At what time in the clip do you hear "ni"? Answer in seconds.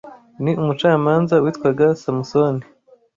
0.43-0.51